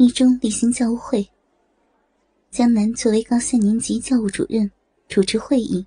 [0.00, 1.28] 一中例行教务会，
[2.52, 4.70] 江南作为高三年级教务主任
[5.08, 5.84] 主持会议。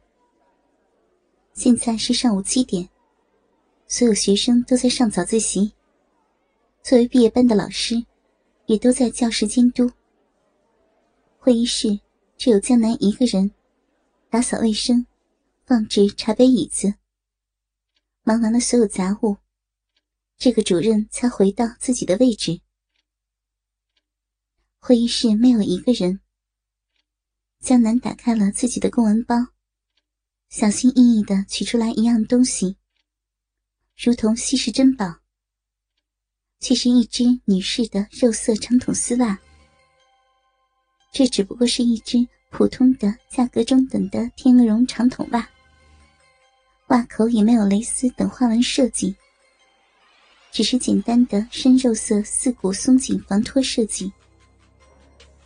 [1.54, 2.90] 现在是上午七点，
[3.88, 5.72] 所有学生都在上早自习。
[6.84, 8.06] 作为毕业班的老师，
[8.66, 9.90] 也都在教室监督。
[11.40, 11.98] 会议室
[12.36, 13.50] 只有江南一个人，
[14.30, 15.06] 打扫卫生，
[15.66, 16.96] 放置茶杯椅子。
[18.24, 19.38] 忙完了所有杂物，
[20.38, 22.60] 这个主任才回到自己的位置。
[24.84, 26.20] 会议室没有一个人。
[27.60, 29.36] 江南打开了自己的公文包，
[30.50, 32.78] 小心翼翼的取出来一样东西，
[33.96, 35.20] 如同稀世珍宝，
[36.60, 39.40] 却是一只女士的肉色长筒丝袜。
[41.14, 45.48] 这只不过是一只普通的、价格中等的天鹅绒长筒袜，
[46.88, 49.16] 袜口也没有蕾丝等花纹设计，
[50.52, 54.12] 只是简单的深肉色四股松紧防脱设计。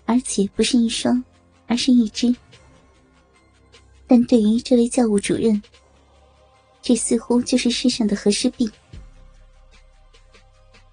[0.06, 1.24] 而且不是一双，
[1.68, 2.34] 而是一只。
[4.08, 5.62] 但对于这位教务主任，
[6.82, 8.70] 这似乎就是世上的和氏璧。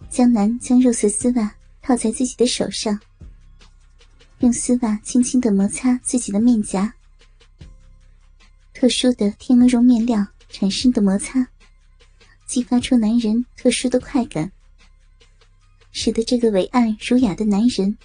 [0.08, 2.98] 江南将肉色丝袜套在自己的手上，
[4.40, 6.92] 用丝袜轻轻的摩擦自己的面颊。
[8.72, 11.46] 特殊的天鹅绒面料产生的摩擦，
[12.46, 14.50] 激发出男人特殊的快感，
[15.92, 17.96] 使得这个伟岸儒雅的男人。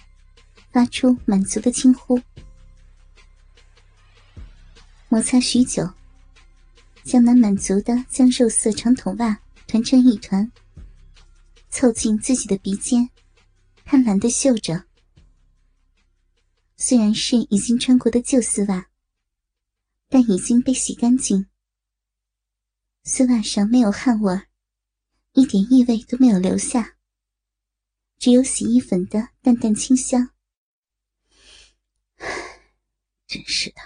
[0.70, 2.20] 发出满足的轻呼。
[5.08, 5.90] 摩擦许久，
[7.02, 10.50] 江南满足的将肉色长筒袜团成一团，
[11.70, 13.08] 凑近自己的鼻尖，
[13.84, 14.84] 贪婪的嗅着。
[16.76, 18.88] 虽然是已经穿过的旧丝袜，
[20.08, 21.46] 但已经被洗干净，
[23.04, 24.42] 丝袜上没有汗味
[25.32, 26.96] 一点异味都没有留下，
[28.18, 30.30] 只有洗衣粉的淡淡清香。
[33.28, 33.82] 真是的，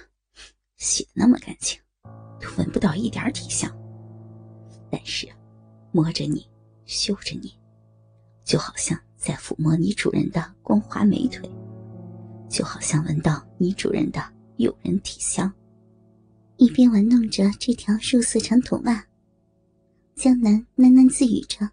[0.77, 1.77] 洗的那么干净，
[2.41, 3.69] 都闻不到一点体香。
[4.89, 5.29] 但是，
[5.91, 6.49] 摸着你，
[6.87, 7.59] 嗅着你，
[8.45, 11.51] 就好像在抚摸你主人的光滑美腿，
[12.49, 14.23] 就好像闻到你主人的
[14.59, 15.53] 诱人体香。
[16.57, 19.05] 一边玩弄着这条肉色长筒袜，
[20.15, 21.69] 江南喃喃自语着：“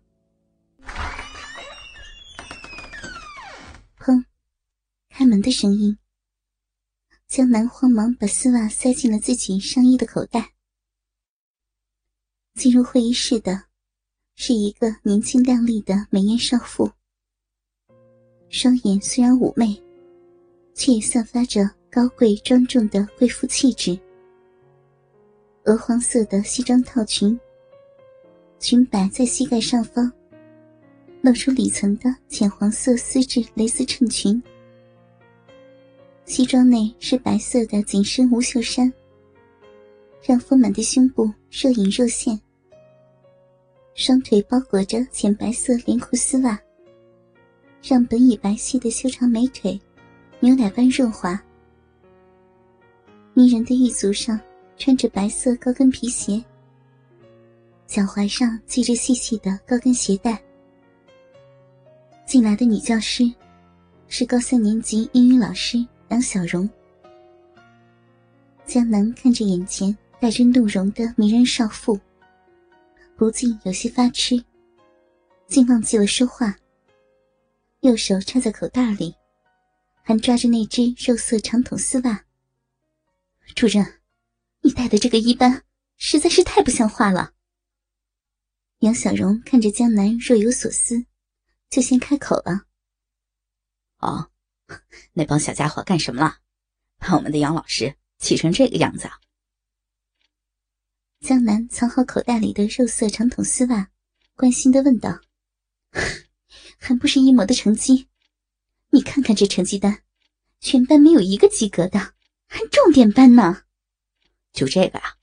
[3.99, 4.25] 砰！”
[5.07, 5.95] 开门的声音。
[7.29, 10.51] 江南慌忙把丝袜塞进了自己上衣的口袋。
[12.55, 13.65] 进入会议室的，
[14.35, 16.91] 是一个年轻靓丽的美艳少妇。
[18.49, 19.79] 双眼虽然妩媚，
[20.73, 23.97] 却也散发着高贵庄重的贵妇气质。
[25.65, 27.39] 鹅黄色的西装套裙，
[28.57, 30.11] 裙摆在膝盖上方，
[31.21, 34.41] 露出里层的浅黄色丝质蕾丝衬裙。
[36.29, 38.93] 西装内是白色的紧身无袖衫，
[40.23, 42.39] 让丰满的胸部若隐若现。
[43.95, 46.57] 双腿包裹着浅白色连裤丝袜，
[47.81, 49.81] 让本已白皙的修长美腿
[50.39, 51.41] 牛奶般润滑。
[53.33, 54.39] 迷人的玉足上
[54.77, 56.39] 穿着白色高跟皮鞋，
[57.87, 60.39] 脚踝上系着细细的高跟鞋带。
[62.27, 63.23] 进来的女教师
[64.07, 65.83] 是高三年级英语老师。
[66.09, 66.67] 杨小荣，
[68.65, 71.99] 江南看着眼前带着怒容的迷人少妇，
[73.15, 74.43] 不禁有些发痴，
[75.47, 76.55] 竟忘记了说话。
[77.81, 79.15] 右手插在口袋里，
[80.01, 82.25] 还抓着那只肉色长筒丝袜。
[83.55, 83.85] 主任，
[84.61, 85.63] 你带的这个一班
[85.97, 87.33] 实在是太不像话了。
[88.79, 91.05] 杨小荣看着江南若有所思，
[91.69, 92.63] 就先开口了
[94.01, 94.28] ：“哦。”
[95.13, 96.37] 那帮小家伙干什么了？
[96.97, 99.19] 把我们的杨老师气成这个样子啊！
[101.21, 103.89] 江南藏好口袋里的肉色长筒丝袜，
[104.35, 105.21] 关心的问道：
[106.77, 108.09] “还不是一模的成绩？
[108.89, 110.03] 你看看这成绩单，
[110.59, 112.13] 全班没有一个及格的，
[112.47, 113.63] 还重点班呢。”
[114.51, 115.17] 就这个啊！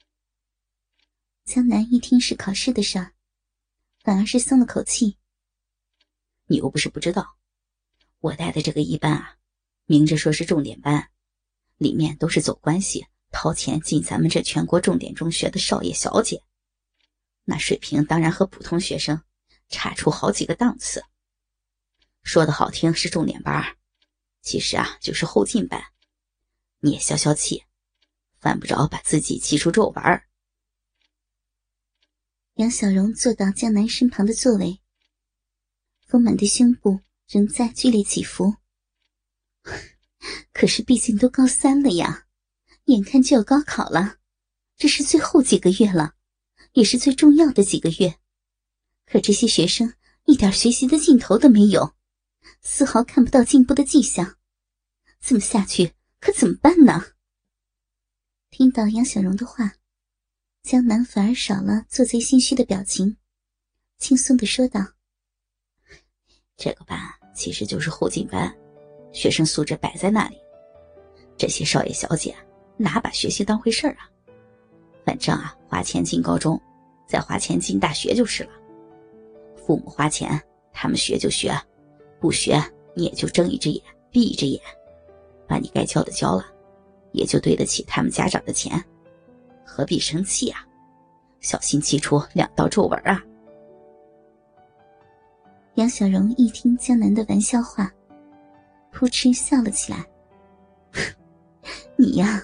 [1.45, 3.13] 江南一听是考试的事儿，
[4.03, 5.19] 反而是松了口气。
[6.47, 7.37] 你又不是不知道。
[8.21, 9.37] 我带的这个一班啊，
[9.85, 11.11] 明着说是重点班，
[11.77, 16.43] 里面都是走关系掏钱进咱们这全国重点中学的少爷小姐，
[17.45, 19.23] 那水平当然和普通学生
[19.69, 21.05] 差出好几个档次。
[22.23, 23.77] 说的好听是重点班，
[24.43, 25.85] 其实啊就是后进班。
[26.81, 27.62] 你也消消气，
[28.41, 30.23] 犯不着把自己气出皱纹。
[32.55, 34.81] 杨小荣坐到江南身旁的座位，
[36.07, 38.56] 丰满的胸部仍在剧烈起伏。
[40.52, 42.26] 可是毕竟都高三了呀，
[42.84, 44.19] 眼看就要高考了，
[44.76, 46.14] 这是最后几个月了，
[46.73, 48.19] 也是最重要的几个月。
[49.05, 49.94] 可这些学生
[50.25, 51.94] 一点学习的劲头都没有，
[52.62, 54.37] 丝毫看不到进步的迹象，
[55.20, 57.12] 这么下去可怎么办呢？
[58.50, 59.75] 听到杨小荣的话。
[60.62, 63.19] 江南反而少了做贼心虚的表情，
[63.99, 64.94] 轻松的说道
[66.56, 66.99] ：“这个班
[67.35, 68.53] 其实就是后进班，
[69.12, 70.38] 学生素质摆在那里。
[71.37, 72.35] 这些少爷小姐
[72.79, 74.08] 哪把学习当回事儿啊？
[75.05, 76.61] 反正啊，花钱进高中，
[77.06, 78.50] 再花钱进大学就是了。
[79.55, 80.41] 父母花钱，
[80.73, 81.55] 他们学就学，
[82.19, 82.59] 不学
[82.94, 84.59] 你也就睁一只眼闭一只眼，
[85.47, 86.47] 把你该交的交了，
[87.12, 88.82] 也就对得起他们家长的钱。”
[89.62, 90.67] 何必生气啊？
[91.41, 93.23] 小心气出两道皱纹啊！
[95.76, 97.93] 杨小荣一听江南的玩笑话，
[98.90, 100.02] 扑哧笑了起来。
[101.96, 102.43] 你呀，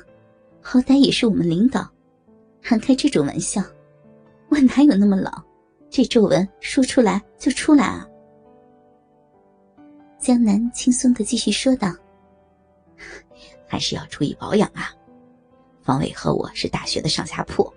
[0.61, 1.91] 好歹也是我们领导，
[2.61, 3.63] 还开这种玩笑，
[4.51, 5.43] 我哪有那么老？
[5.89, 8.07] 这皱纹说出来就出来啊！
[10.19, 11.91] 江南轻松的继续说道
[13.67, 14.93] ：“还是要注意保养啊。”
[15.83, 17.73] 方伟和我是大学的上下铺，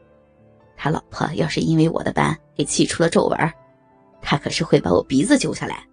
[0.75, 3.53] 他老婆要是因为我的班给气出了皱纹，
[4.25, 5.87] 他可是会把我鼻子揪下来。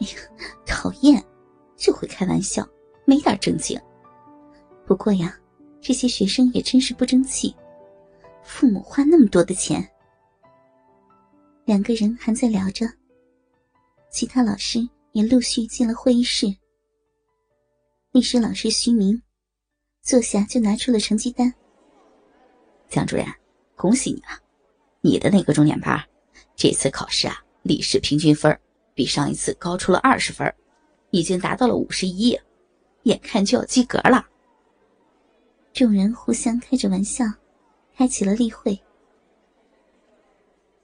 [0.00, 0.12] 哎呀，
[0.64, 1.22] 讨厌，
[1.76, 2.66] 就会开玩笑，
[3.04, 3.78] 没点正经。
[4.86, 5.36] 不过呀，
[5.80, 7.54] 这些学生也真是不争气，
[8.44, 9.86] 父母花那么多的钱。
[11.64, 12.86] 两个人还在聊着，
[14.10, 14.78] 其他老师
[15.12, 16.46] 也陆续进了会议室。
[18.12, 19.20] 历史老师徐明。
[20.02, 21.52] 坐下就拿出了成绩单。
[22.88, 23.26] 江主任，
[23.76, 24.28] 恭喜你了，
[25.02, 26.02] 你的那个重点班，
[26.62, 28.60] 这次考试啊，历史平均分
[28.92, 30.54] 比上一次高出了二十分，
[31.10, 32.38] 已经达到了五十一，
[33.04, 34.28] 眼看就要及格了。
[35.72, 37.24] 众人互相开着玩笑，
[37.96, 38.78] 开启了例会。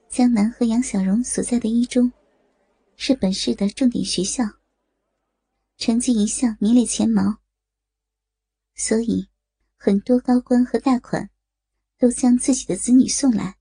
[0.09, 2.11] 江南和杨小荣所在的一中，
[2.95, 4.43] 是本市的重点学校，
[5.77, 7.37] 成绩一向名列前茅。
[8.73, 9.27] 所以，
[9.77, 11.29] 很多高官和大款
[11.99, 13.56] 都将自己的子女送来，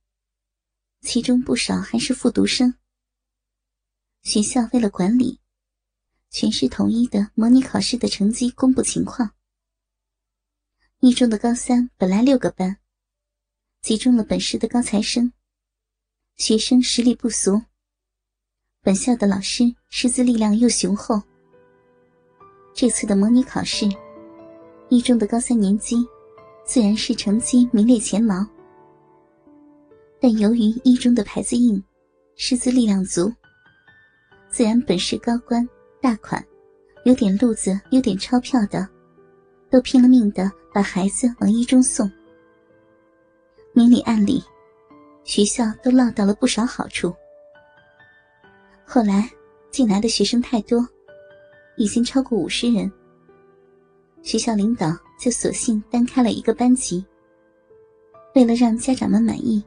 [1.06, 2.75] 其中不少还是复读生。
[4.25, 5.38] 学校为了管理，
[6.31, 9.31] 全市统一的模拟考试的成绩公布情况。
[10.99, 12.79] 一中的高三本来六个班，
[13.82, 15.32] 集中了本市的高材生，
[16.35, 17.62] 学生实力不俗。
[18.82, 21.23] 本校的老师师资力量又雄厚。
[22.75, 23.88] 这次的模拟考试。
[24.88, 26.05] 一中的高三年级，
[26.64, 28.44] 自然是成绩名列前茅。
[30.21, 31.83] 但由于一中的牌子硬，
[32.37, 33.33] 师资力量足，
[34.49, 35.67] 自然本市高官
[36.01, 36.45] 大款，
[37.05, 38.89] 有点路子、有点钞票的，
[39.71, 42.11] 都拼了命的把孩子往一中送。
[43.73, 44.43] 明里暗里，
[45.23, 47.15] 学校都落到了不少好处。
[48.87, 49.31] 后来
[49.70, 50.87] 进来的学生太多，
[51.77, 52.91] 已经超过五十人。
[54.23, 57.05] 学校领导就索性单开了一个班级，
[58.35, 59.63] 为了让家长们满意，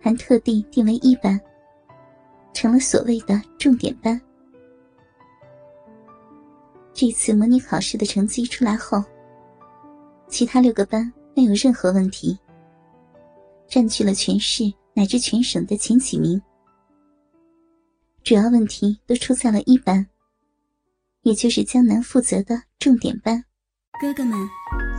[0.00, 1.40] 还特地定为一班，
[2.52, 4.20] 成了所谓的重点班。
[6.92, 9.02] 这次模拟考试的成绩出来后，
[10.28, 12.38] 其他六个班没有任何问题，
[13.68, 14.64] 占据了全市
[14.94, 16.40] 乃至全省的前几名。
[18.22, 20.06] 主要问题都出在了一班，
[21.22, 23.42] 也就是江南负责的重点班。
[24.00, 24.38] 哥哥们，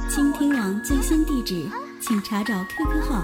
[0.10, 3.24] 倾听网最新地址，请查找 QQ 号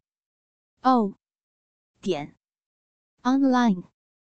[0.83, 1.13] O
[2.01, 2.35] 点
[3.23, 3.83] online。